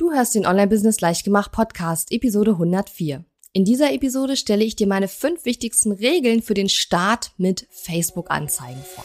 [0.00, 3.22] Du hörst den Online-Business Leichtgemacht Podcast, Episode 104.
[3.52, 8.80] In dieser Episode stelle ich dir meine fünf wichtigsten Regeln für den Start mit Facebook-Anzeigen
[8.80, 9.04] vor.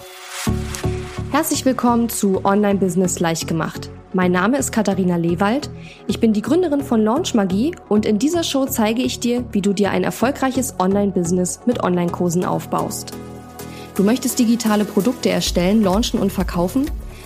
[1.33, 3.89] Herzlich willkommen zu Online-Business Leichtgemacht.
[4.13, 5.69] Mein Name ist Katharina Lewald.
[6.07, 9.62] Ich bin die Gründerin von Launch Magie und in dieser Show zeige ich dir, wie
[9.62, 13.12] du dir ein erfolgreiches Online-Business mit Online-Kursen aufbaust.
[13.96, 16.89] Du möchtest digitale Produkte erstellen, launchen und verkaufen?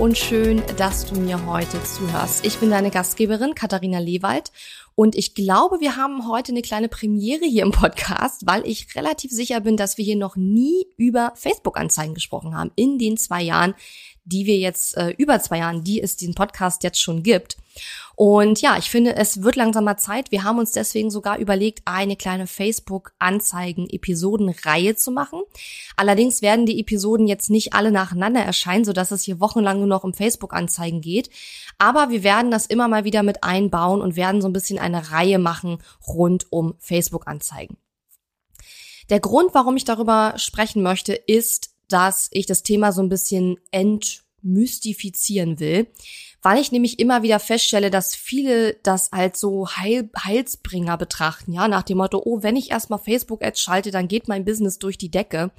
[0.00, 2.44] Und schön, dass du mir heute zuhörst.
[2.44, 4.50] Ich bin deine Gastgeberin Katharina Lewald
[4.94, 9.30] und ich glaube, wir haben heute eine kleine Premiere hier im Podcast, weil ich relativ
[9.30, 13.74] sicher bin, dass wir hier noch nie über Facebook-Anzeigen gesprochen haben in den zwei Jahren,
[14.24, 17.56] die wir jetzt, äh, über zwei Jahren, die es diesen Podcast jetzt schon gibt.
[18.16, 20.30] Und ja, ich finde, es wird langsamer Zeit.
[20.30, 25.40] Wir haben uns deswegen sogar überlegt, eine kleine Facebook-Anzeigen-Episodenreihe zu machen.
[25.96, 30.04] Allerdings werden die Episoden jetzt nicht alle nacheinander erscheinen, sodass es hier wochenlang nur noch
[30.04, 31.28] um Facebook-Anzeigen geht.
[31.78, 35.10] Aber wir werden das immer mal wieder mit einbauen und werden so ein bisschen eine
[35.10, 37.78] Reihe machen rund um Facebook-Anzeigen.
[39.10, 43.58] Der Grund, warum ich darüber sprechen möchte, ist, dass ich das Thema so ein bisschen
[43.70, 45.86] entmystifizieren will
[46.44, 51.68] weil ich nämlich immer wieder feststelle, dass viele das als so Heil, Heilsbringer betrachten, ja,
[51.68, 55.10] nach dem Motto, oh, wenn ich erstmal Facebook-Ads schalte, dann geht mein Business durch die
[55.10, 55.52] Decke.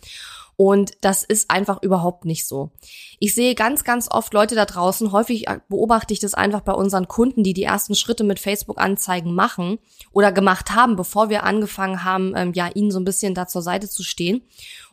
[0.58, 2.72] Und das ist einfach überhaupt nicht so.
[3.20, 7.08] Ich sehe ganz, ganz oft Leute da draußen, häufig beobachte ich das einfach bei unseren
[7.08, 9.80] Kunden, die die ersten Schritte mit Facebook-Anzeigen machen
[10.12, 13.62] oder gemacht haben, bevor wir angefangen haben, ähm, ja, ihnen so ein bisschen da zur
[13.62, 14.44] Seite zu stehen.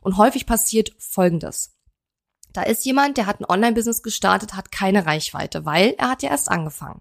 [0.01, 1.77] Und häufig passiert Folgendes.
[2.53, 6.31] Da ist jemand, der hat ein Online-Business gestartet, hat keine Reichweite, weil er hat ja
[6.31, 7.01] erst angefangen.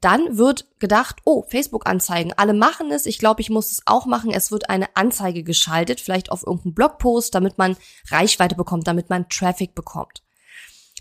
[0.00, 4.30] Dann wird gedacht, oh, Facebook-Anzeigen, alle machen es, ich glaube, ich muss es auch machen.
[4.30, 7.76] Es wird eine Anzeige geschaltet, vielleicht auf irgendeinen Blogpost, damit man
[8.10, 10.22] Reichweite bekommt, damit man Traffic bekommt.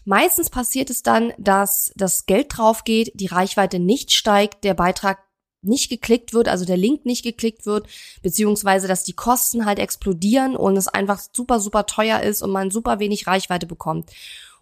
[0.06, 5.20] Meistens passiert es dann, dass das Geld drauf geht, die Reichweite nicht steigt, der Beitrag
[5.64, 7.88] nicht geklickt wird, also der Link nicht geklickt wird,
[8.22, 12.70] beziehungsweise dass die Kosten halt explodieren und es einfach super, super teuer ist und man
[12.70, 14.12] super wenig Reichweite bekommt.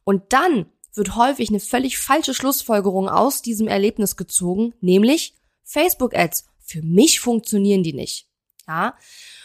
[0.04, 6.46] Und dann wird häufig eine völlig falsche Schlussfolgerung aus diesem Erlebnis gezogen, nämlich Facebook-Ads.
[6.60, 8.28] Für mich funktionieren die nicht.
[8.68, 8.96] Ja.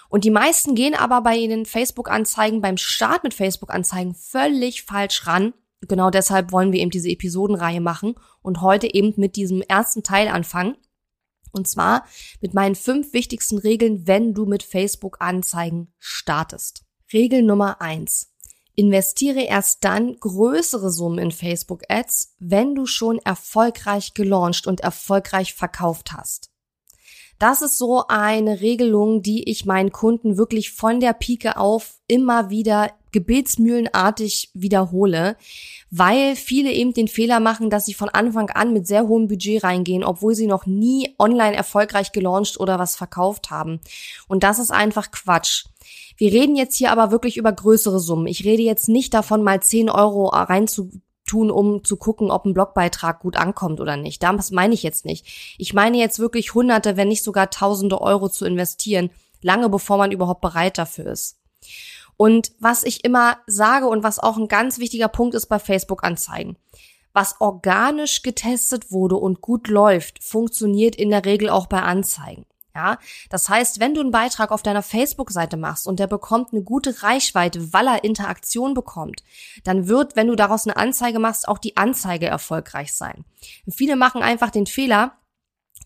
[0.08, 5.52] Und die meisten gehen aber bei den Facebook-Anzeigen, beim Start mit Facebook-Anzeigen völlig falsch ran.
[5.82, 10.28] Genau deshalb wollen wir eben diese Episodenreihe machen und heute eben mit diesem ersten Teil
[10.28, 10.76] anfangen.
[11.52, 12.06] Und zwar
[12.40, 16.84] mit meinen fünf wichtigsten Regeln, wenn du mit Facebook-Anzeigen startest.
[17.12, 18.32] Regel Nummer eins:
[18.76, 26.12] Investiere erst dann größere Summen in Facebook-Ads, wenn du schon erfolgreich gelauncht und erfolgreich verkauft
[26.12, 26.50] hast.
[27.38, 32.50] Das ist so eine Regelung, die ich meinen Kunden wirklich von der Pike auf immer
[32.50, 35.38] wieder gebetsmühlenartig wiederhole,
[35.90, 39.64] weil viele eben den Fehler machen, dass sie von Anfang an mit sehr hohem Budget
[39.64, 43.80] reingehen, obwohl sie noch nie online erfolgreich gelauncht oder was verkauft haben.
[44.28, 45.64] Und das ist einfach Quatsch.
[46.18, 48.26] Wir reden jetzt hier aber wirklich über größere Summen.
[48.26, 50.90] Ich rede jetzt nicht davon, mal 10 Euro reinzu
[51.24, 54.22] tun, um zu gucken, ob ein Blogbeitrag gut ankommt oder nicht.
[54.22, 55.56] Das meine ich jetzt nicht.
[55.56, 59.08] Ich meine jetzt wirklich Hunderte, wenn nicht sogar Tausende Euro zu investieren,
[59.40, 61.38] lange bevor man überhaupt bereit dafür ist.
[62.16, 66.56] Und was ich immer sage und was auch ein ganz wichtiger Punkt ist bei Facebook-Anzeigen.
[67.12, 72.46] Was organisch getestet wurde und gut läuft, funktioniert in der Regel auch bei Anzeigen.
[72.74, 72.98] Ja,
[73.30, 77.02] das heißt, wenn du einen Beitrag auf deiner Facebook-Seite machst und der bekommt eine gute
[77.02, 79.24] Reichweite, weil er Interaktion bekommt,
[79.64, 83.24] dann wird, wenn du daraus eine Anzeige machst, auch die Anzeige erfolgreich sein.
[83.64, 85.16] Und viele machen einfach den Fehler,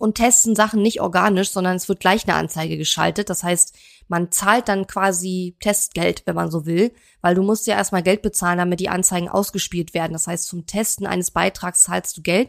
[0.00, 3.28] und testen Sachen nicht organisch, sondern es wird gleich eine Anzeige geschaltet.
[3.28, 3.74] Das heißt,
[4.08, 8.22] man zahlt dann quasi Testgeld, wenn man so will, weil du musst ja erstmal Geld
[8.22, 10.14] bezahlen, damit die Anzeigen ausgespielt werden.
[10.14, 12.48] Das heißt, zum Testen eines Beitrags zahlst du Geld.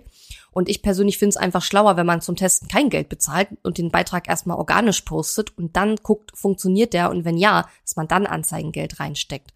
[0.51, 3.77] Und ich persönlich finde es einfach schlauer, wenn man zum Testen kein Geld bezahlt und
[3.77, 8.07] den Beitrag erstmal organisch postet und dann guckt, funktioniert der und wenn ja, dass man
[8.07, 9.51] dann Anzeigengeld reinsteckt.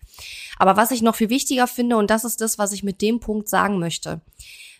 [0.58, 3.22] Aber was ich noch viel wichtiger finde, und das ist das, was ich mit dem
[3.22, 4.20] Punkt sagen möchte.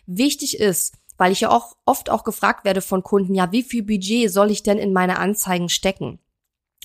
[0.06, 3.82] Wichtig ist, weil ich ja auch oft auch gefragt werde von Kunden, ja, wie viel
[3.82, 6.18] Budget soll ich denn in meine Anzeigen stecken?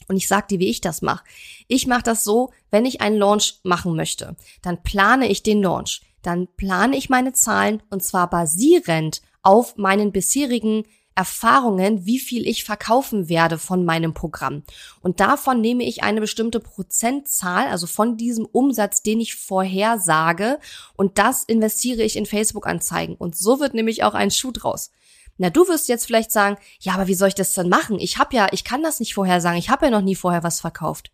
[0.07, 1.23] Und ich sag dir, wie ich das mache.
[1.67, 6.01] Ich mache das so, wenn ich einen Launch machen möchte, dann plane ich den Launch.
[6.21, 10.83] Dann plane ich meine Zahlen und zwar basierend auf meinen bisherigen
[11.15, 14.63] Erfahrungen, wie viel ich verkaufen werde von meinem Programm.
[15.01, 20.59] Und davon nehme ich eine bestimmte Prozentzahl, also von diesem Umsatz, den ich vorhersage,
[20.95, 23.15] und das investiere ich in Facebook-Anzeigen.
[23.15, 24.91] Und so wird nämlich auch ein Schuh draus.
[25.37, 27.99] Na, du wirst jetzt vielleicht sagen, ja, aber wie soll ich das denn machen?
[27.99, 29.57] Ich habe ja, ich kann das nicht vorhersagen.
[29.57, 31.11] Ich habe ja noch nie vorher was verkauft.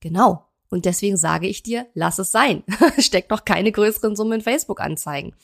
[0.00, 0.44] Genau.
[0.70, 2.64] Und deswegen sage ich dir, lass es sein.
[2.98, 5.34] Steckt noch keine größeren Summen in Facebook-Anzeigen.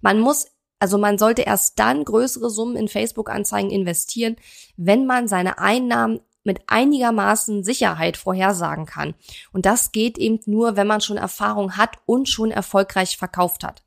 [0.00, 0.46] Man muss
[0.78, 4.36] also man sollte erst dann größere Summen in Facebook-Anzeigen investieren,
[4.76, 9.14] wenn man seine Einnahmen mit einigermaßen Sicherheit vorhersagen kann.
[9.52, 13.82] Und das geht eben nur, wenn man schon Erfahrung hat und schon erfolgreich verkauft hat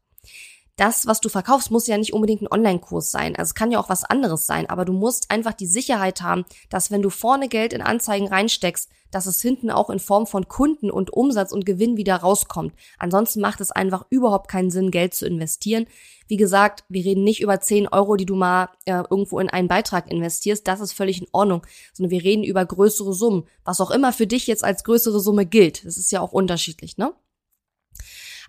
[0.81, 3.35] das, was du verkaufst, muss ja nicht unbedingt ein Online-Kurs sein.
[3.35, 6.43] Also es kann ja auch was anderes sein, aber du musst einfach die Sicherheit haben,
[6.71, 10.47] dass wenn du vorne Geld in Anzeigen reinsteckst, dass es hinten auch in Form von
[10.47, 12.73] Kunden und Umsatz und Gewinn wieder rauskommt.
[12.97, 15.85] Ansonsten macht es einfach überhaupt keinen Sinn, Geld zu investieren.
[16.27, 19.67] Wie gesagt, wir reden nicht über 10 Euro, die du mal äh, irgendwo in einen
[19.67, 20.67] Beitrag investierst.
[20.67, 21.61] Das ist völlig in Ordnung.
[21.93, 23.43] Sondern wir reden über größere Summen.
[23.65, 25.85] Was auch immer für dich jetzt als größere Summe gilt.
[25.85, 27.13] Das ist ja auch unterschiedlich, ne?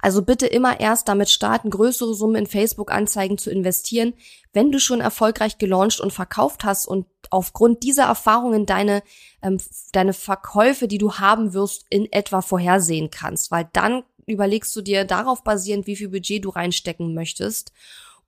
[0.02, 4.14] Also bitte immer erst damit starten, größere Summen in Facebook-Anzeigen zu investieren,
[4.52, 9.04] wenn du schon erfolgreich gelauncht und verkauft hast und aufgrund dieser Erfahrungen deine,
[9.42, 9.58] ähm,
[9.92, 13.52] deine Verkäufe, die du haben wirst, in etwa vorhersehen kannst.
[13.52, 17.72] Weil dann überlegst du dir darauf basierend, wie viel Budget du reinstecken möchtest.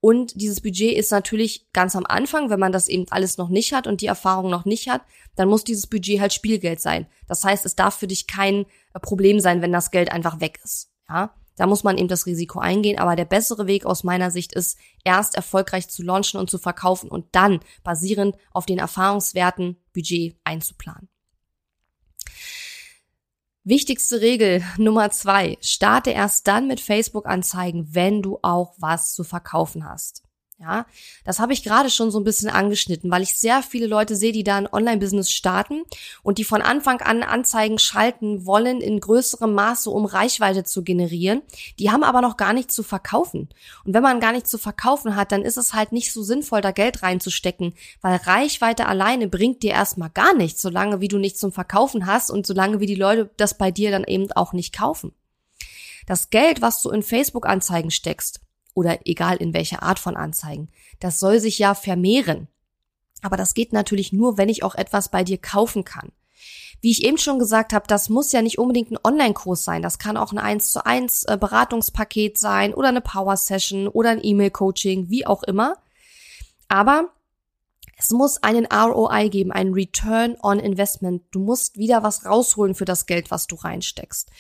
[0.01, 3.73] Und dieses Budget ist natürlich ganz am Anfang, wenn man das eben alles noch nicht
[3.73, 5.03] hat und die Erfahrung noch nicht hat,
[5.35, 7.07] dann muss dieses Budget halt Spielgeld sein.
[7.27, 8.67] Das heißt, es darf für dich kein
[9.03, 10.91] Problem sein, wenn das Geld einfach weg ist.
[11.09, 12.99] Ja, da muss man eben das Risiko eingehen.
[12.99, 17.11] Aber der bessere Weg aus meiner Sicht ist, erst erfolgreich zu launchen und zu verkaufen
[17.11, 21.09] und dann basierend auf den Erfahrungswerten Budget einzuplanen.
[23.63, 25.57] Wichtigste Regel Nummer zwei.
[25.61, 30.24] Starte erst dann mit Facebook-Anzeigen, wenn du auch was zu verkaufen hast.
[30.61, 30.87] Ja,
[31.25, 34.31] das habe ich gerade schon so ein bisschen angeschnitten, weil ich sehr viele Leute sehe,
[34.31, 35.83] die da ein Online-Business starten
[36.23, 41.43] und die von Anfang an Anzeigen schalten wollen in größerem Maße, um Reichweite zu generieren.
[41.81, 43.49] Die haben aber noch gar nichts zu verkaufen.
[43.85, 46.61] Und wenn man gar nichts zu verkaufen hat, dann ist es halt nicht so sinnvoll,
[46.61, 51.41] da Geld reinzustecken, weil Reichweite alleine bringt dir erstmal gar nichts, solange wie du nichts
[51.41, 54.73] zum Verkaufen hast und solange wie die Leute das bei dir dann eben auch nicht
[54.73, 55.13] kaufen.
[56.07, 58.44] Das Geld, was du in Facebook-Anzeigen steckst,
[58.75, 60.69] oder egal in welcher Art von Anzeigen.
[61.01, 62.49] Das soll sich ja vermehren.
[63.23, 66.13] Aber das geht natürlich nur, wenn ich auch etwas bei dir kaufen kann.
[66.81, 69.81] Wie ich eben schon gesagt habe, das muss ja nicht unbedingt ein Online-Kurs sein.
[69.81, 74.11] Das kann auch ein 1 zu 1 äh, Beratungspaket sein oder eine Power Session oder
[74.11, 75.79] ein E-Mail-Coaching, wie auch immer.
[76.69, 77.09] Aber
[77.97, 81.23] es muss einen ROI geben, einen Return on Investment.
[81.31, 84.31] Du musst wieder was rausholen für das Geld, was du reinsteckst.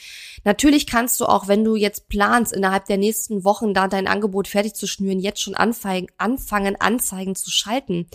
[0.44, 4.48] Natürlich kannst du auch, wenn du jetzt planst, innerhalb der nächsten Wochen da dein Angebot
[4.48, 8.06] fertig zu schnüren, jetzt schon anfangen, anfangen, Anzeigen zu schalten.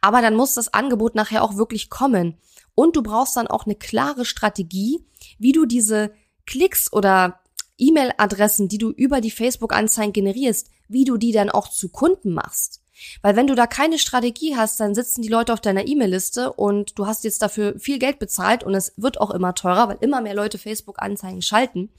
[0.00, 2.38] Aber dann muss das Angebot nachher auch wirklich kommen.
[2.74, 5.04] Und du brauchst dann auch eine klare Strategie,
[5.38, 6.12] wie du diese
[6.46, 7.40] Klicks oder
[7.78, 12.80] E-Mail-Adressen, die du über die Facebook-Anzeigen generierst, wie du die dann auch zu Kunden machst.
[13.22, 16.98] Weil wenn du da keine Strategie hast, dann sitzen die Leute auf deiner E-Mail-Liste und
[16.98, 20.20] du hast jetzt dafür viel Geld bezahlt und es wird auch immer teurer, weil immer
[20.20, 21.90] mehr Leute Facebook-Anzeigen schalten.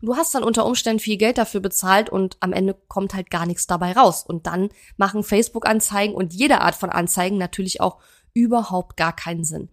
[0.00, 3.30] Und du hast dann unter Umständen viel Geld dafür bezahlt und am Ende kommt halt
[3.30, 4.24] gar nichts dabei raus.
[4.26, 7.98] Und dann machen Facebook-Anzeigen und jede Art von Anzeigen natürlich auch
[8.32, 9.68] überhaupt gar keinen Sinn.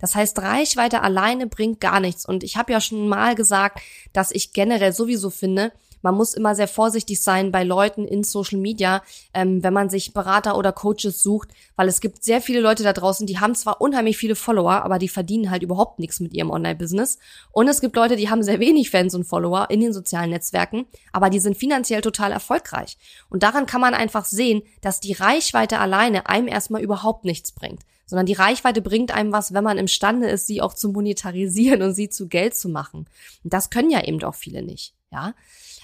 [0.00, 2.26] Das heißt, Reichweite alleine bringt gar nichts.
[2.26, 3.80] Und ich habe ja schon mal gesagt,
[4.12, 8.58] dass ich generell sowieso finde, man muss immer sehr vorsichtig sein bei Leuten in Social
[8.58, 12.82] Media, ähm, wenn man sich Berater oder Coaches sucht, weil es gibt sehr viele Leute
[12.82, 16.34] da draußen, die haben zwar unheimlich viele Follower, aber die verdienen halt überhaupt nichts mit
[16.34, 17.18] ihrem Online-Business.
[17.52, 20.86] Und es gibt Leute, die haben sehr wenig Fans und Follower in den sozialen Netzwerken,
[21.12, 22.98] aber die sind finanziell total erfolgreich.
[23.30, 27.80] Und daran kann man einfach sehen, dass die Reichweite alleine einem erstmal überhaupt nichts bringt
[28.06, 31.94] sondern die Reichweite bringt einem was, wenn man imstande ist, sie auch zu monetarisieren und
[31.94, 33.08] sie zu Geld zu machen.
[33.44, 35.34] Und das können ja eben auch viele nicht, ja.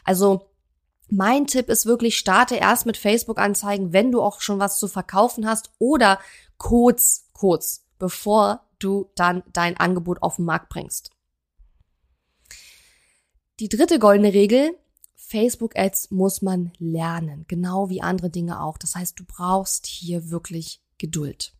[0.04, 0.48] Also
[1.10, 5.46] mein Tipp ist wirklich, starte erst mit Facebook-Anzeigen, wenn du auch schon was zu verkaufen
[5.46, 6.18] hast oder
[6.58, 11.10] kurz, kurz, bevor du dann dein Angebot auf den Markt bringst.
[13.60, 14.76] Die dritte goldene Regel,
[15.16, 18.78] Facebook-Ads muss man lernen, genau wie andere Dinge auch.
[18.78, 21.52] Das heißt, du brauchst hier wirklich Geduld.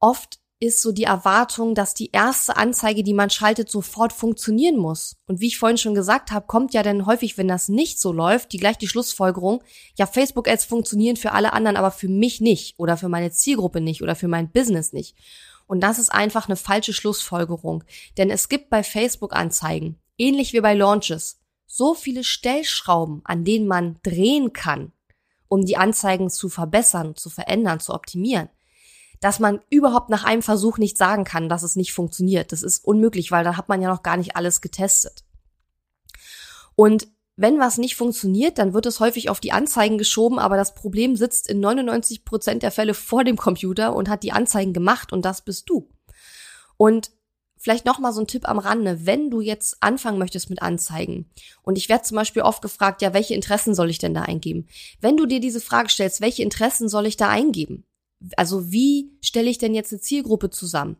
[0.00, 5.16] Oft ist so die Erwartung, dass die erste Anzeige, die man schaltet, sofort funktionieren muss.
[5.26, 8.12] Und wie ich vorhin schon gesagt habe, kommt ja dann häufig, wenn das nicht so
[8.12, 9.62] läuft, die gleich die Schlussfolgerung,
[9.96, 14.02] ja, Facebook-Ads funktionieren für alle anderen, aber für mich nicht oder für meine Zielgruppe nicht
[14.02, 15.16] oder für mein Business nicht.
[15.66, 17.84] Und das ist einfach eine falsche Schlussfolgerung.
[18.18, 23.98] Denn es gibt bei Facebook-Anzeigen, ähnlich wie bei Launches, so viele Stellschrauben, an denen man
[24.02, 24.92] drehen kann,
[25.48, 28.50] um die Anzeigen zu verbessern, zu verändern, zu optimieren,
[29.20, 32.52] dass man überhaupt nach einem Versuch nicht sagen kann, dass es nicht funktioniert.
[32.52, 35.24] Das ist unmöglich, weil da hat man ja noch gar nicht alles getestet.
[36.74, 40.74] Und wenn was nicht funktioniert, dann wird es häufig auf die Anzeigen geschoben, aber das
[40.74, 45.12] Problem sitzt in 99 Prozent der Fälle vor dem Computer und hat die Anzeigen gemacht
[45.12, 45.88] und das bist du.
[46.76, 47.10] Und
[47.56, 51.30] vielleicht noch mal so ein Tipp am Rande, wenn du jetzt anfangen möchtest mit Anzeigen
[51.62, 54.66] und ich werde zum Beispiel oft gefragt, ja, welche Interessen soll ich denn da eingeben?
[55.00, 57.84] Wenn du dir diese Frage stellst, welche Interessen soll ich da eingeben?
[58.36, 60.96] Also wie stelle ich denn jetzt eine Zielgruppe zusammen?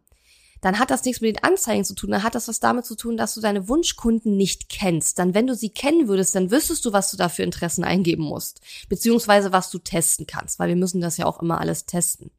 [0.61, 2.95] dann hat das nichts mit den Anzeigen zu tun, dann hat das was damit zu
[2.95, 5.19] tun, dass du deine Wunschkunden nicht kennst.
[5.19, 8.25] Dann, wenn du sie kennen würdest, dann wüsstest du, was du da für Interessen eingeben
[8.25, 12.31] musst, beziehungsweise was du testen kannst, weil wir müssen das ja auch immer alles testen.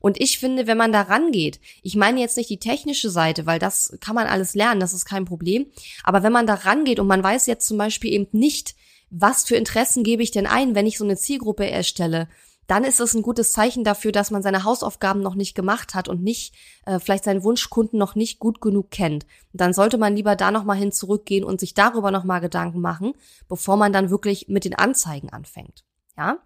[0.00, 3.58] Und ich finde, wenn man da rangeht, ich meine jetzt nicht die technische Seite, weil
[3.58, 5.66] das kann man alles lernen, das ist kein Problem.
[6.02, 8.74] Aber wenn man da rangeht und man weiß jetzt zum Beispiel eben nicht,
[9.10, 12.28] was für Interessen gebe ich denn ein, wenn ich so eine Zielgruppe erstelle,
[12.66, 16.08] dann ist es ein gutes Zeichen dafür, dass man seine Hausaufgaben noch nicht gemacht hat
[16.08, 16.54] und nicht
[16.86, 19.24] äh, vielleicht seinen Wunschkunden noch nicht gut genug kennt.
[19.52, 22.38] Und dann sollte man lieber da noch mal hin zurückgehen und sich darüber noch mal
[22.40, 23.12] Gedanken machen,
[23.48, 25.84] bevor man dann wirklich mit den Anzeigen anfängt.
[26.16, 26.38] Ja?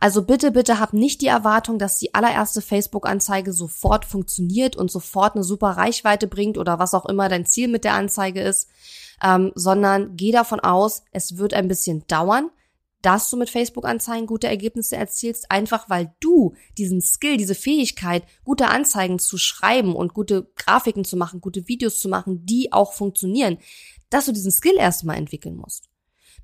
[0.00, 5.34] Also bitte, bitte habt nicht die Erwartung, dass die allererste Facebook-Anzeige sofort funktioniert und sofort
[5.34, 8.68] eine super Reichweite bringt oder was auch immer dein Ziel mit der Anzeige ist,
[9.22, 12.50] ähm, sondern geh davon aus, es wird ein bisschen dauern
[13.04, 18.68] dass du mit Facebook-Anzeigen gute Ergebnisse erzielst, einfach weil du diesen Skill, diese Fähigkeit, gute
[18.68, 23.58] Anzeigen zu schreiben und gute Grafiken zu machen, gute Videos zu machen, die auch funktionieren,
[24.08, 25.90] dass du diesen Skill erstmal entwickeln musst.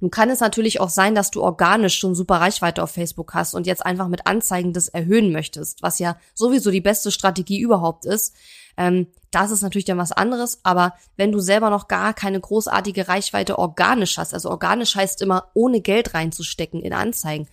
[0.00, 3.54] Nun kann es natürlich auch sein, dass du organisch schon super Reichweite auf Facebook hast
[3.54, 8.06] und jetzt einfach mit Anzeigen das erhöhen möchtest, was ja sowieso die beste Strategie überhaupt
[8.06, 8.34] ist.
[8.80, 13.08] Ähm, das ist natürlich dann was anderes, aber wenn du selber noch gar keine großartige
[13.08, 17.46] Reichweite organisch hast, also organisch heißt immer ohne Geld reinzustecken in Anzeigen,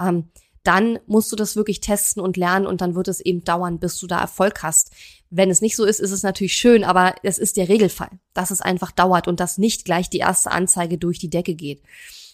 [0.00, 0.28] ähm,
[0.64, 3.96] dann musst du das wirklich testen und lernen und dann wird es eben dauern, bis
[3.98, 4.90] du da Erfolg hast.
[5.30, 8.50] Wenn es nicht so ist, ist es natürlich schön, aber es ist der Regelfall, dass
[8.50, 11.82] es einfach dauert und dass nicht gleich die erste Anzeige durch die Decke geht.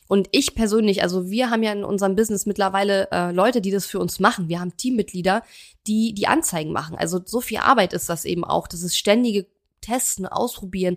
[0.09, 3.87] Und ich persönlich, also wir haben ja in unserem Business mittlerweile äh, Leute, die das
[3.87, 4.49] für uns machen.
[4.49, 5.43] Wir haben Teammitglieder,
[5.87, 6.97] die die Anzeigen machen.
[6.97, 8.67] Also so viel Arbeit ist das eben auch.
[8.67, 9.47] Das ist ständige
[9.83, 10.97] Testen, Ausprobieren,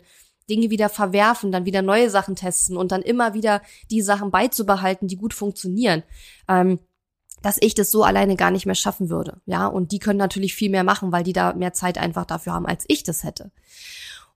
[0.49, 5.07] Dinge wieder verwerfen, dann wieder neue Sachen testen und dann immer wieder die Sachen beizubehalten,
[5.07, 6.03] die gut funktionieren.
[6.47, 6.79] Ähm,
[7.41, 9.41] dass ich das so alleine gar nicht mehr schaffen würde.
[9.47, 12.53] Ja, und die können natürlich viel mehr machen, weil die da mehr Zeit einfach dafür
[12.53, 13.51] haben, als ich das hätte.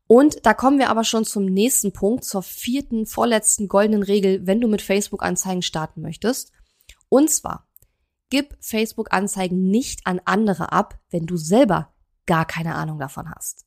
[0.07, 4.61] Und da kommen wir aber schon zum nächsten Punkt, zur vierten, vorletzten goldenen Regel, wenn
[4.61, 6.51] du mit Facebook-Anzeigen starten möchtest.
[7.09, 7.67] Und zwar,
[8.29, 11.93] gib Facebook-Anzeigen nicht an andere ab, wenn du selber
[12.25, 13.65] gar keine Ahnung davon hast.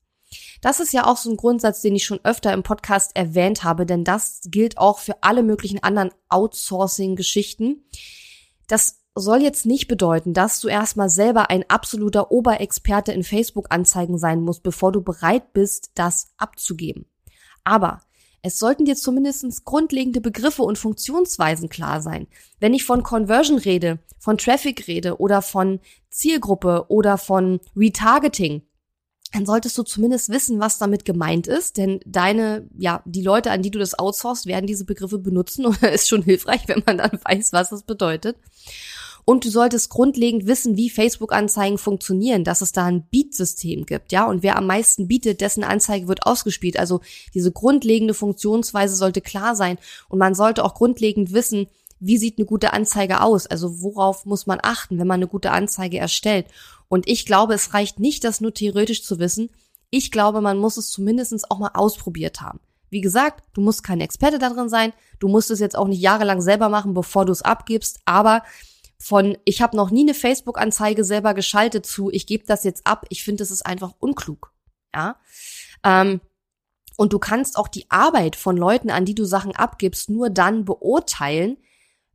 [0.60, 3.86] Das ist ja auch so ein Grundsatz, den ich schon öfter im Podcast erwähnt habe,
[3.86, 7.84] denn das gilt auch für alle möglichen anderen Outsourcing-Geschichten.
[8.66, 14.40] Das soll jetzt nicht bedeuten, dass du erstmal selber ein absoluter Oberexperte in Facebook-Anzeigen sein
[14.42, 17.06] musst, bevor du bereit bist, das abzugeben.
[17.64, 18.02] Aber
[18.42, 22.28] es sollten dir zumindest grundlegende Begriffe und Funktionsweisen klar sein.
[22.60, 28.62] Wenn ich von Conversion rede, von Traffic rede oder von Zielgruppe oder von Retargeting,
[29.32, 33.60] dann solltest du zumindest wissen, was damit gemeint ist, denn deine, ja, die Leute, an
[33.60, 37.12] die du das outsourcest, werden diese Begriffe benutzen und ist schon hilfreich, wenn man dann
[37.24, 38.36] weiß, was das bedeutet.
[39.28, 44.26] Und du solltest grundlegend wissen, wie Facebook-Anzeigen funktionieren, dass es da ein Beat-System gibt, ja.
[44.26, 46.78] Und wer am meisten bietet, dessen Anzeige wird ausgespielt.
[46.78, 47.02] Also
[47.34, 49.76] diese grundlegende Funktionsweise sollte klar sein.
[50.08, 51.66] Und man sollte auch grundlegend wissen,
[52.00, 53.46] wie sieht eine gute Anzeige aus?
[53.46, 56.46] Also worauf muss man achten, wenn man eine gute Anzeige erstellt?
[56.88, 59.50] Und ich glaube, es reicht nicht, das nur theoretisch zu wissen.
[59.90, 62.60] Ich glaube, man muss es zumindest auch mal ausprobiert haben.
[62.88, 64.94] Wie gesagt, du musst kein Experte darin sein.
[65.18, 68.00] Du musst es jetzt auch nicht jahrelang selber machen, bevor du es abgibst.
[68.06, 68.42] Aber
[68.98, 73.06] von ich habe noch nie eine Facebook-Anzeige selber geschaltet zu ich gebe das jetzt ab.
[73.10, 74.52] Ich finde, das ist einfach unklug.
[74.94, 75.20] Ja.
[75.84, 76.20] Ähm,
[76.96, 80.64] und du kannst auch die Arbeit von Leuten, an die du Sachen abgibst, nur dann
[80.64, 81.58] beurteilen,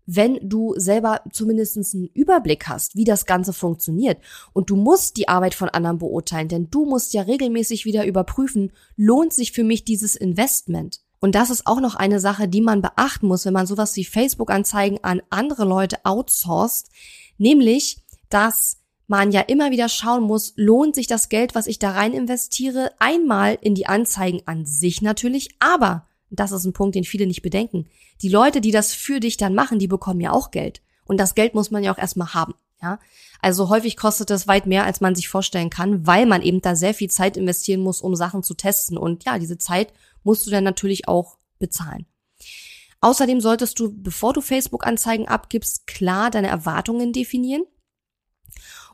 [0.06, 4.22] wenn du selber zumindest einen Überblick hast, wie das Ganze funktioniert.
[4.52, 8.74] Und du musst die Arbeit von anderen beurteilen, denn du musst ja regelmäßig wieder überprüfen,
[8.98, 11.00] lohnt sich für mich dieses Investment?
[11.24, 14.04] Und das ist auch noch eine Sache, die man beachten muss, wenn man sowas wie
[14.04, 16.90] Facebook-Anzeigen an andere Leute outsourced,
[17.38, 21.92] nämlich, dass man ja immer wieder schauen muss, lohnt sich das Geld, was ich da
[21.92, 27.06] rein investiere, einmal in die Anzeigen an sich natürlich, aber, das ist ein Punkt, den
[27.06, 27.88] viele nicht bedenken,
[28.22, 30.82] die Leute, die das für dich dann machen, die bekommen ja auch Geld.
[31.06, 32.54] Und das Geld muss man ja auch erstmal haben.
[32.82, 33.00] Ja,
[33.40, 36.76] also häufig kostet das weit mehr, als man sich vorstellen kann, weil man eben da
[36.76, 38.98] sehr viel Zeit investieren muss, um Sachen zu testen.
[38.98, 42.06] Und ja, diese Zeit musst du dann natürlich auch bezahlen.
[43.02, 47.64] Außerdem solltest du, bevor du Facebook-Anzeigen abgibst, klar deine Erwartungen definieren.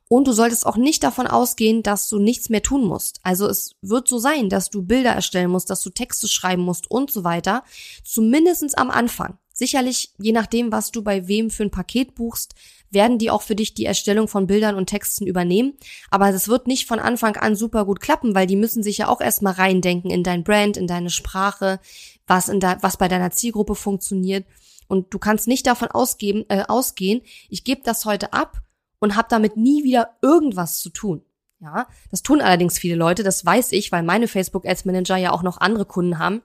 [0.08, 3.20] Und du solltest auch nicht davon ausgehen, dass du nichts mehr tun musst.
[3.22, 6.90] Also es wird so sein, dass du Bilder erstellen musst, dass du Texte schreiben musst
[6.90, 7.64] und so weiter.
[8.04, 9.38] Zumindestens am Anfang.
[9.60, 12.56] Sicherlich, je nachdem, was du bei wem für ein Paket buchst,
[12.92, 15.74] werden die auch für dich die Erstellung von Bildern und Texten übernehmen.
[16.10, 19.10] Aber es wird nicht von Anfang an super gut klappen, weil die müssen sich ja
[19.10, 21.82] auch erstmal reindenken in dein Brand, in deine Sprache,
[22.26, 24.46] was, in da, was bei deiner Zielgruppe funktioniert.
[24.88, 28.62] Und du kannst nicht davon ausgeben, äh, ausgehen, ich gebe das heute ab
[29.00, 31.22] und habe damit nie wieder irgendwas zu tun.
[31.60, 35.34] Ja, das tun allerdings viele Leute, das weiß ich, weil meine Facebook Ads Manager ja
[35.34, 36.44] auch noch andere Kunden haben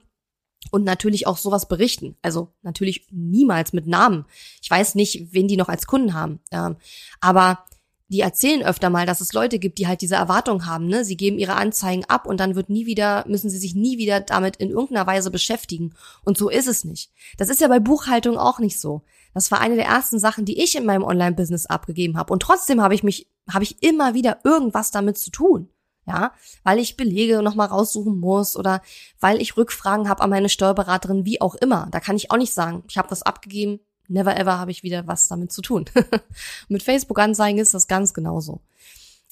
[0.70, 2.16] und natürlich auch sowas berichten.
[2.22, 4.24] Also natürlich niemals mit Namen.
[4.62, 6.40] Ich weiß nicht, wen die noch als Kunden haben.
[6.50, 6.76] Ähm,
[7.20, 7.64] aber
[8.08, 10.86] die erzählen öfter mal, dass es Leute gibt, die halt diese Erwartung haben.
[10.86, 11.04] Ne?
[11.04, 14.20] Sie geben ihre Anzeigen ab und dann wird nie wieder, müssen sie sich nie wieder
[14.20, 15.94] damit in irgendeiner Weise beschäftigen.
[16.22, 17.10] Und so ist es nicht.
[17.38, 19.02] Das ist ja bei Buchhaltung auch nicht so.
[19.32, 22.32] Das war eine der ersten Sachen, die ich in meinem Online-Business abgegeben habe.
[22.32, 25.68] Und trotzdem habe ich mich, habe ich immer wieder irgendwas damit zu tun.
[26.06, 26.32] Ja,
[26.64, 28.82] weil ich Belege nochmal raussuchen muss oder
[29.20, 31.88] weil ich Rückfragen habe an meine Steuerberaterin, wie auch immer.
[31.92, 35.06] Da kann ich auch nicht sagen, ich habe das abgegeben, never ever habe ich wieder
[35.06, 35.86] was damit zu tun.
[36.68, 38.60] Mit Facebook-Anzeigen ist das ganz genauso.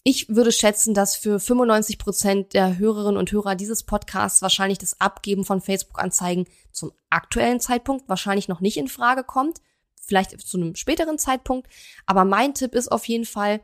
[0.02, 4.98] Ich würde schätzen, dass für 95 Prozent der Hörerinnen und Hörer dieses Podcasts wahrscheinlich das
[4.98, 9.60] Abgeben von Facebook-Anzeigen zum aktuellen Zeitpunkt wahrscheinlich noch nicht in Frage kommt
[10.02, 11.68] vielleicht zu einem späteren Zeitpunkt.
[12.06, 13.60] Aber mein Tipp ist auf jeden Fall,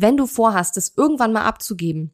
[0.00, 2.12] wenn du vorhast, es irgendwann mal abzugeben,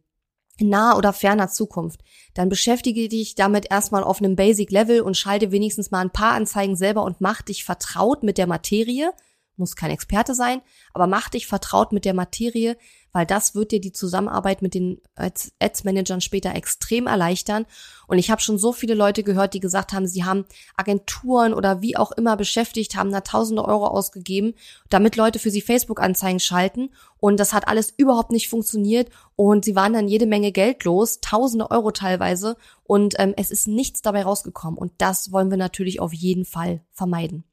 [0.59, 2.01] in naher oder ferner Zukunft,
[2.35, 6.33] dann beschäftige dich damit erstmal auf einem Basic Level und schalte wenigstens mal ein paar
[6.33, 9.13] Anzeigen selber und mach dich vertraut mit der Materie.
[9.57, 10.61] Muss kein Experte sein,
[10.93, 12.77] aber mach dich vertraut mit der Materie,
[13.17, 17.65] weil das wird dir die Zusammenarbeit mit den Ads-Managern später extrem erleichtern.
[18.07, 20.45] Und ich habe schon so viele Leute gehört, die gesagt haben, sie haben
[20.77, 24.53] Agenturen oder wie auch immer beschäftigt, haben da tausende Euro ausgegeben,
[24.91, 26.91] damit Leute für sie Facebook-Anzeigen schalten.
[27.17, 29.09] Und das hat alles überhaupt nicht funktioniert.
[29.35, 32.59] Und sie waren dann jede Menge Geld los, tausende Euro teilweise.
[32.85, 34.79] Und ähm, es ist nichts dabei rausgekommen.
[34.79, 37.45] Und das wollen wir natürlich auf jeden Fall vermeiden.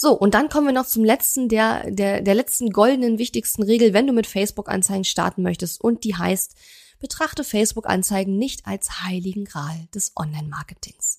[0.00, 3.92] So, und dann kommen wir noch zum letzten, der, der, der letzten goldenen, wichtigsten Regel,
[3.92, 5.80] wenn du mit Facebook-Anzeigen starten möchtest.
[5.80, 6.54] Und die heißt,
[7.00, 11.18] betrachte Facebook-Anzeigen nicht als heiligen Gral des Online-Marketings.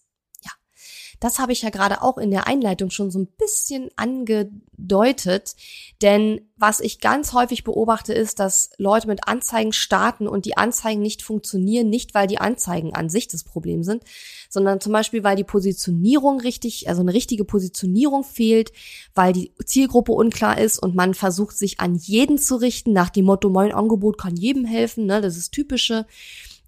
[1.20, 5.56] Das habe ich ja gerade auch in der Einleitung schon so ein bisschen angedeutet.
[6.02, 11.02] Denn was ich ganz häufig beobachte, ist, dass Leute mit Anzeigen starten und die Anzeigen
[11.02, 14.04] nicht funktionieren, nicht weil die Anzeigen an sich das Problem sind,
[14.50, 18.72] sondern zum Beispiel, weil die Positionierung richtig, also eine richtige Positionierung fehlt,
[19.14, 23.26] weil die Zielgruppe unklar ist und man versucht, sich an jeden zu richten, nach dem
[23.26, 26.06] Motto, mein Angebot kann jedem helfen, ne, das ist typische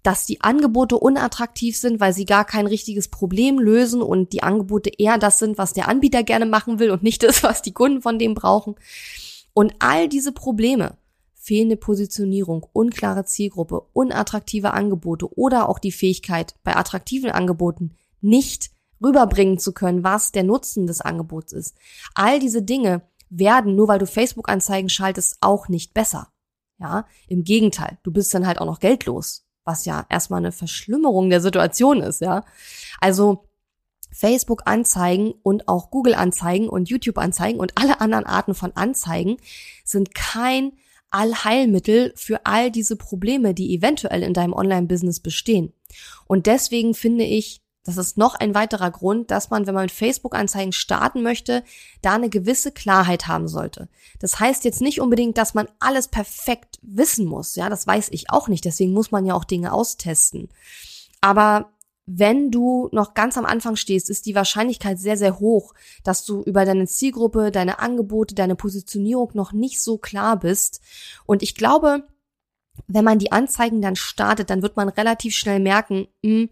[0.02, 4.90] dass die Angebote unattraktiv sind, weil sie gar kein richtiges Problem lösen und die Angebote
[4.90, 8.02] eher das sind, was der Anbieter gerne machen will und nicht das, was die Kunden
[8.02, 8.74] von dem brauchen.
[9.54, 10.96] Und all diese Probleme,
[11.34, 18.70] fehlende Positionierung, unklare Zielgruppe, unattraktive Angebote oder auch die Fähigkeit, bei attraktiven Angeboten nicht
[19.02, 21.76] rüberbringen zu können, was der Nutzen des Angebots ist.
[22.14, 26.28] All diese Dinge werden, nur weil du Facebook-Anzeigen schaltest, auch nicht besser.
[26.78, 31.30] Ja, im Gegenteil, du bist dann halt auch noch geldlos was ja erstmal eine Verschlimmerung
[31.30, 32.44] der Situation ist, ja.
[33.00, 33.48] Also
[34.12, 39.38] Facebook-Anzeigen und auch Google-Anzeigen und YouTube-Anzeigen und alle anderen Arten von Anzeigen
[39.84, 40.72] sind kein
[41.10, 45.72] Allheilmittel für all diese Probleme, die eventuell in deinem Online-Business bestehen.
[46.26, 49.92] Und deswegen finde ich, das ist noch ein weiterer Grund, dass man, wenn man mit
[49.92, 51.64] Facebook-Anzeigen starten möchte,
[52.00, 53.88] da eine gewisse Klarheit haben sollte.
[54.20, 57.56] Das heißt jetzt nicht unbedingt, dass man alles perfekt wissen muss.
[57.56, 58.64] Ja, das weiß ich auch nicht.
[58.64, 60.48] Deswegen muss man ja auch Dinge austesten.
[61.20, 61.72] Aber
[62.06, 66.42] wenn du noch ganz am Anfang stehst, ist die Wahrscheinlichkeit sehr, sehr hoch, dass du
[66.42, 70.80] über deine Zielgruppe, deine Angebote, deine Positionierung noch nicht so klar bist.
[71.26, 72.04] Und ich glaube,
[72.86, 76.50] wenn man die Anzeigen dann startet, dann wird man relativ schnell merken, mh, hm,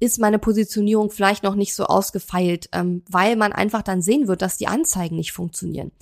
[0.00, 4.42] ist meine Positionierung vielleicht noch nicht so ausgefeilt, ähm, weil man einfach dann sehen wird,
[4.42, 5.92] dass die Anzeigen nicht funktionieren.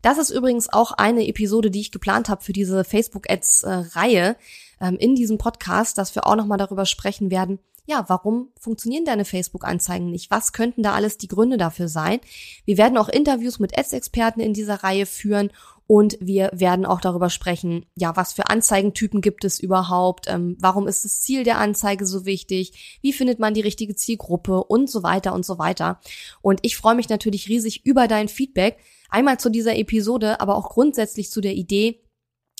[0.00, 4.36] Das ist übrigens auch eine Episode, die ich geplant habe für diese Facebook-Ads-Reihe
[4.80, 9.04] äh, ähm, in diesem Podcast, dass wir auch nochmal darüber sprechen werden, ja, warum funktionieren
[9.04, 10.30] deine Facebook-Anzeigen nicht?
[10.30, 12.20] Was könnten da alles die Gründe dafür sein?
[12.64, 15.50] Wir werden auch Interviews mit Ads-Experten in dieser Reihe führen
[15.92, 20.24] und wir werden auch darüber sprechen, ja, was für Anzeigentypen gibt es überhaupt?
[20.26, 22.98] Ähm, warum ist das Ziel der Anzeige so wichtig?
[23.02, 24.64] Wie findet man die richtige Zielgruppe?
[24.64, 26.00] Und so weiter und so weiter.
[26.40, 28.78] Und ich freue mich natürlich riesig über dein Feedback.
[29.10, 32.00] Einmal zu dieser Episode, aber auch grundsätzlich zu der Idee,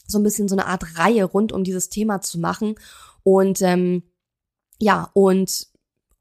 [0.07, 2.75] so ein bisschen so eine Art Reihe rund um dieses Thema zu machen.
[3.23, 4.03] Und ähm,
[4.79, 5.69] ja, und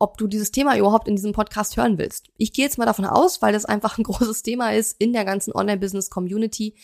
[0.01, 2.29] ob du dieses Thema überhaupt in diesem Podcast hören willst.
[2.37, 5.25] Ich gehe jetzt mal davon aus, weil das einfach ein großes Thema ist in der
[5.25, 6.75] ganzen Online-Business-Community.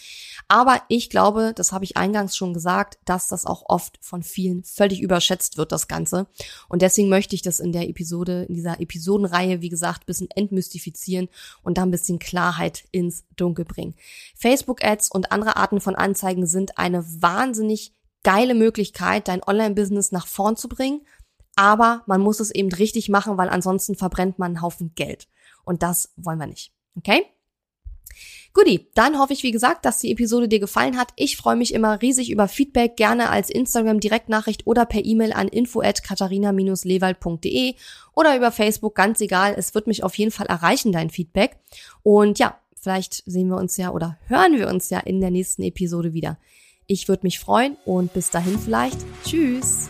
[0.48, 4.64] Aber ich glaube, das habe ich eingangs schon gesagt, dass das auch oft von vielen
[4.64, 6.28] völlig überschätzt wird, das Ganze.
[6.70, 11.28] Und deswegen möchte ich das in der Episode, in dieser Episodenreihe, wie gesagt, bisschen entmystifizieren
[11.64, 13.96] und da ein bisschen Klarheit ins Dunkel bringen.
[14.36, 20.56] Facebook-Ads und andere Arten von Anzeigen sind eine wahnsinnig geile Möglichkeit, dein Online-Business nach vorn
[20.56, 21.02] zu bringen.
[21.58, 25.28] Aber man muss es eben richtig machen, weil ansonsten verbrennt man einen Haufen Geld.
[25.66, 26.72] Und das wollen wir nicht.
[26.96, 27.26] Okay?
[28.54, 31.10] Guti, dann hoffe ich, wie gesagt, dass die Episode dir gefallen hat.
[31.16, 35.82] Ich freue mich immer riesig über Feedback, gerne als Instagram-Direktnachricht oder per E-Mail an info
[35.82, 37.76] at katharina-lewald.de
[38.16, 39.56] oder über Facebook, ganz egal.
[39.58, 41.58] Es wird mich auf jeden Fall erreichen, dein Feedback.
[42.04, 45.64] Und ja, vielleicht sehen wir uns ja oder hören wir uns ja in der nächsten
[45.64, 46.38] Episode wieder.
[46.88, 48.98] Ich würde mich freuen und bis dahin vielleicht.
[49.24, 49.90] Tschüss.